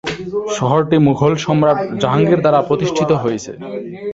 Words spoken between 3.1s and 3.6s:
হয়েছে।